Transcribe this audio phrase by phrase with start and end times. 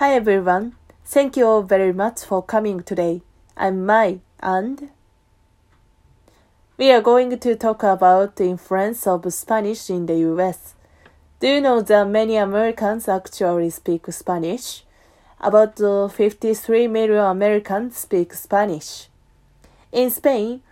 [0.00, 0.76] Hi everyone.
[1.04, 3.20] Thank you all very much for coming today.
[3.54, 4.88] I'm Mai and
[6.78, 10.74] we are going to talk about the influence of Spanish in the US.
[11.38, 14.84] Do you know that many Americans actually speak Spanish?
[15.38, 19.08] About 53 million Americans speak Spanish.
[19.92, 20.62] In Spain,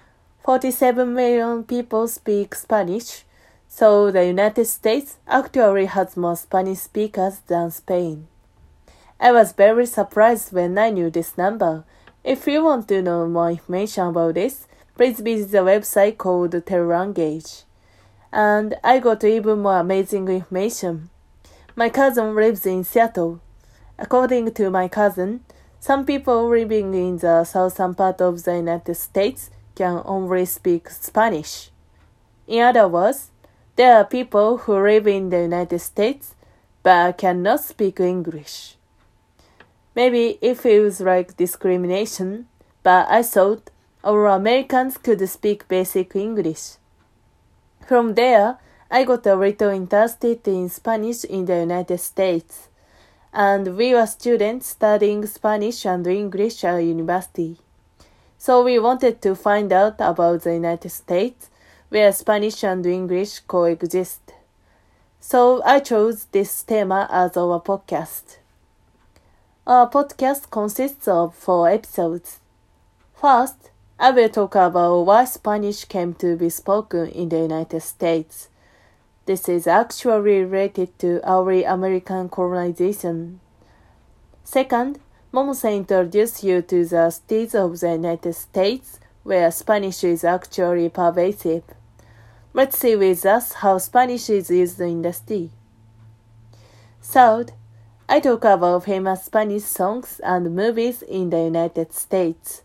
[0.42, 3.24] 47 million people speak Spanish,
[3.68, 8.26] so the United States actually has more Spanish speakers than Spain.
[9.20, 11.84] I was very surprised when I knew this number.
[12.22, 17.64] If you want to know more information about this, please visit the website called Tellanguage.
[18.32, 21.10] And I got even more amazing information.
[21.74, 23.40] My cousin lives in Seattle.
[23.98, 25.44] According to my cousin,
[25.80, 31.70] some people living in the southern part of the United States can only speak Spanish.
[32.46, 33.30] In other words,
[33.74, 36.36] there are people who live in the United States
[36.84, 38.77] but cannot speak English.
[39.98, 42.46] Maybe it feels like discrimination,
[42.84, 43.70] but I thought
[44.04, 46.76] all Americans could speak basic English.
[47.84, 48.58] From there,
[48.92, 52.68] I got a little interested in Spanish in the United States,
[53.32, 57.56] and we were students studying Spanish and English at university.
[58.38, 61.50] So we wanted to find out about the United States,
[61.88, 64.20] where Spanish and English coexist.
[65.18, 68.38] So I chose this theme as our podcast.
[69.68, 72.40] Our podcast consists of four episodes.
[73.12, 78.48] First, I will talk about why Spanish came to be spoken in the United States.
[79.26, 83.40] This is actually related to our American colonization.
[84.42, 85.00] Second,
[85.34, 91.64] Momose introduced you to the cities of the United States where Spanish is actually pervasive.
[92.54, 95.50] Let's see with us how Spanish is used in the city.
[97.02, 97.52] Third,
[98.10, 102.62] I talk about famous Spanish songs and movies in the United States.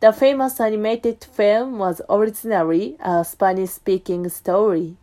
[0.00, 4.96] The famous animated film was originally a Spanish speaking story.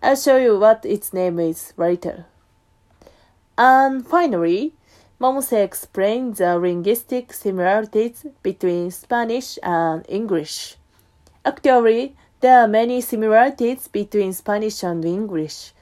[0.00, 2.26] I'll show you what its name is later.
[3.58, 4.74] And finally,
[5.20, 10.76] Momose explains the linguistic similarities between Spanish and English.
[11.44, 15.72] Actually, there are many similarities between Spanish and English.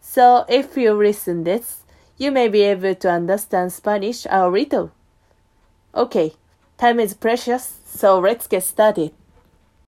[0.00, 1.82] So if you listen this,
[2.20, 4.92] you may be able to understand Spanish a little.
[5.94, 6.34] Okay,
[6.76, 9.12] time is precious, so let's get started.